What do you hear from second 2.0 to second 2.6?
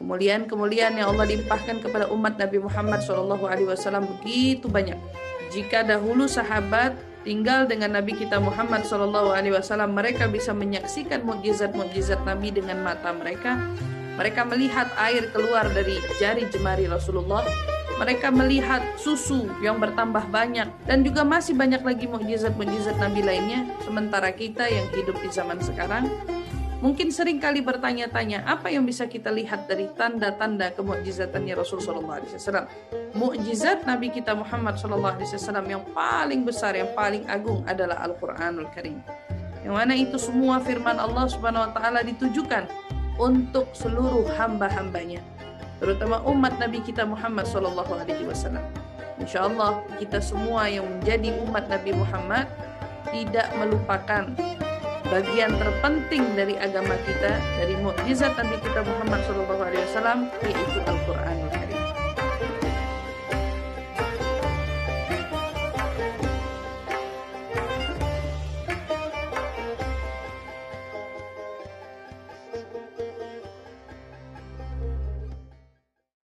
umat Nabi